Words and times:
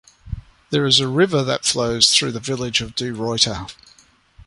There 0.71 0.83
is 0.87 0.99
a 0.99 1.07
river 1.07 1.43
that 1.43 1.63
flows 1.63 2.11
through 2.11 2.31
the 2.31 2.39
Village 2.39 2.81
of 2.81 2.95
DeRuyter. 2.95 3.69